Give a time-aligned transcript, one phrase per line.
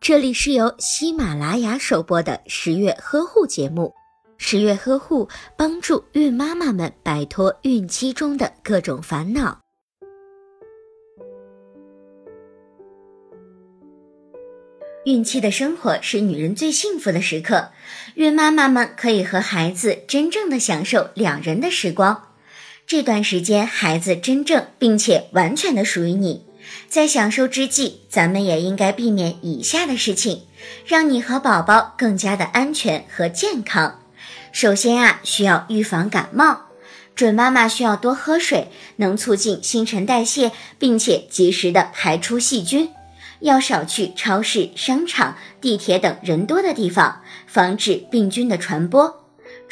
[0.00, 3.92] 这里是由喜马拉雅首播的十月呵护节目。
[4.36, 9.60] 十月呵护帮助孕妈妈们摆脱孕期中的各种烦恼。
[15.04, 17.70] 孕期的生活是女人最幸福的时刻，
[18.14, 22.28] 孕妈妈们可以和孩子真正的享受两人的时光。
[22.86, 26.46] 这段时间，孩子真正并且完全的属于你。
[26.88, 30.42] 在享受之际，咱们也应该避免以下的事情，
[30.86, 34.00] 让你和宝宝更加的安全和健康。
[34.52, 36.66] 首先啊，需要预防感冒，
[37.14, 42.90] 准妈妈需要多喝水，能促进新陈代谢，并且及时的排出细菌。
[43.40, 49.23] 要少去超市、商场、地铁等人多的地方，防止病菌的传播。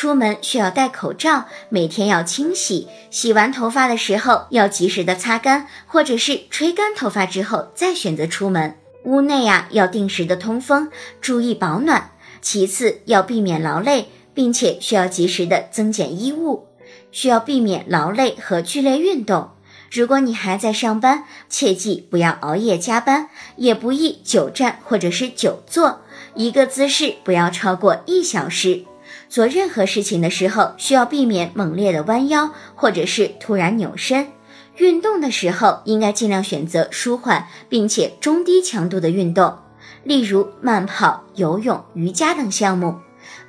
[0.00, 2.86] 出门需要戴口罩，每天要清洗。
[3.10, 8.76] 洗完头发的时候要及时的擦干，或者是吹干头发之后再选择出门。
[9.02, 10.88] 屋内呀要定时的通风，
[11.20, 12.12] 注意保暖。
[12.40, 16.68] 其次要避免劳累，并且需要及时的增减衣物。
[17.10, 19.50] 需要避免劳累和剧烈运动。
[19.90, 26.02] 如果你还在上班，切记不要熬夜加班，也不宜久站或者是久坐，
[26.36, 28.84] 一个姿势不要超过一小时。
[29.28, 34.28] 做任何事情的时候，需要避免猛烈的弯腰或者是突然扭身。
[34.76, 39.58] 运动的时候，应该尽量选择舒缓并且中低强度的运动，
[40.04, 42.96] 例如慢跑、游泳、瑜伽等项目，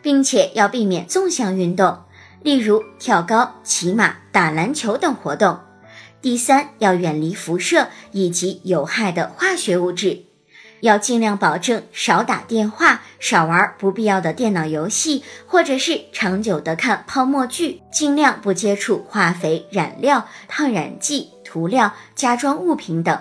[0.02, 2.00] 并且要避免纵向运动，
[2.42, 5.60] 例如跳高、骑马、打篮球等活动。
[6.22, 10.29] 第三，要远离辐射以及有害的化学物质。
[10.82, 23.20] 要尽量保证少打电话，少玩不必要的电脑游戏，或者是长久的看泡沫剧，尽量不接触化肥、染料、烫染剂、涂料、家装物品等。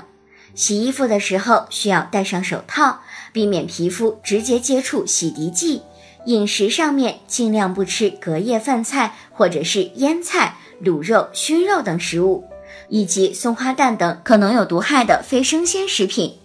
[0.55, 3.01] 洗衣服的时候需要戴上手套，
[3.33, 5.83] 避免皮肤直接接触洗涤剂。
[6.25, 12.45] 饮食上面尽量不吃隔夜饭菜或者是腌菜、卤肉、熏肉等食物，
[12.89, 16.37] 以及松花蛋等可能有毒害的非生鲜食品。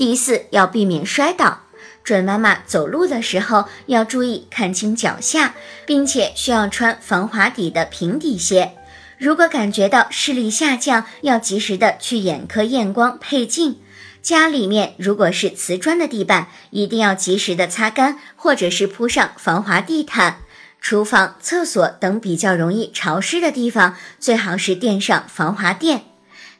[0.00, 1.60] 第四，要避免摔倒。
[2.02, 8.72] 准妈妈走路的时候要注意看清脚下，并且需要穿防滑底的平底鞋。
[9.18, 13.76] 如果感觉到视力下降，要及时的去眼科验光配镜。
[14.22, 20.38] 家里面如果是瓷砖的地板，一定要及时的擦干，或者是铺上防滑地毯。
[20.80, 26.04] 厨房、厕所等比较容易潮湿的地方，最好是垫上防滑垫。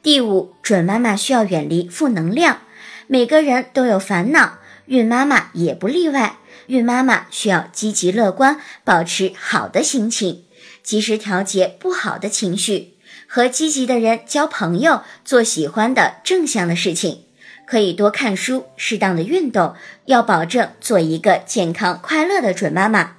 [0.03, 2.61] 第五，准妈妈需要远离负能量。
[3.07, 6.39] 每个人都有烦恼，孕妈妈也不例外。
[6.69, 10.45] 孕妈妈需要积极乐观，保持好的心情，
[10.83, 12.95] 及时调节不好的情绪，
[13.27, 17.25] 和积极的人交朋友，做喜欢的正向的事情。
[17.67, 19.75] 可以多看书，适当的运动，
[20.07, 23.17] 要保证做一个健康快乐的准妈妈。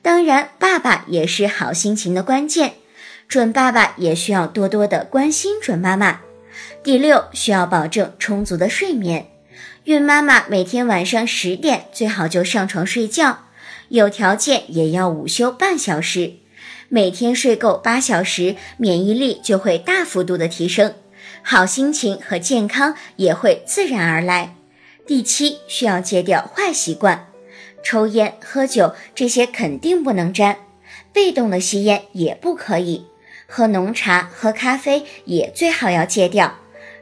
[0.00, 2.74] 当然，爸爸也是好心情的关键，
[3.30, 6.22] 准爸爸也需要多多的关心准妈妈。
[6.82, 9.28] 第六，需要保证充足的睡眠。
[9.84, 13.44] 孕妈妈每天晚上十点最好就上床睡觉，
[13.90, 16.32] 有条件也要午休半小时。
[16.88, 20.94] 每天睡够八小时，免疫力就会大幅度的提升，
[21.40, 24.56] 好心情和健康也会自然而来。
[25.06, 27.28] 第七，需要戒掉坏习惯，
[27.84, 30.56] 抽烟、喝酒这些肯定不能沾，
[31.12, 33.06] 被动的吸烟也不可以。
[33.52, 36.54] 喝浓茶、喝咖啡也最好要戒掉，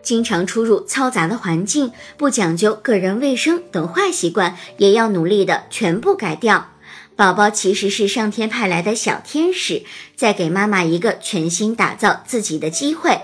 [0.02, 6.70] 经常出入嘈杂的环境、不讲究个人卫生等坏习惯也要努力的全部改掉。
[7.14, 9.82] 宝宝其实是上天派来的小天使，
[10.16, 13.20] 在给妈妈一个全新打造自己的机会。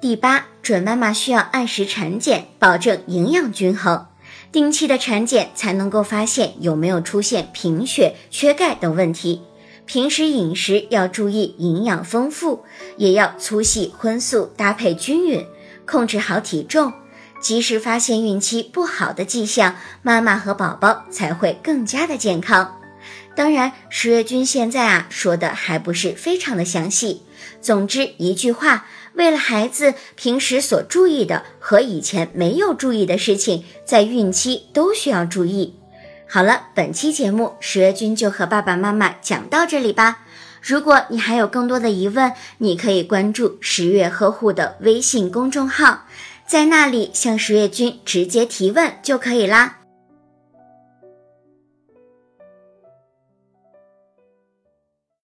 [0.00, 4.06] 第八，准妈妈需要按时产检，保证营养均衡，
[4.50, 9.42] 定期的产检才能够发现有没有出现贫血、缺钙等问题。
[9.86, 12.64] 平时饮食要注意营养丰富，
[12.96, 15.46] 也要粗细荤素搭配均匀，
[15.86, 16.92] 控制好体重，
[17.40, 22.80] 及时发现孕期不好的迹象，妈妈和宝宝才会更加的健康。
[23.36, 27.22] 当然，十月君现在啊说的还不是非常的详细。
[27.60, 35.74] 总之一句话，为了孩子平时所注意的和以前没有注意的事情，在孕期都需要注意。
[36.28, 40.18] 好了，本期节目十月君就和爸爸妈妈讲到这里吧。
[40.60, 46.04] 如果你还有更多的疑问，你可以关注十月呵护的微信公众号，
[46.44, 49.85] 在那里向十月君直接提问就可以啦。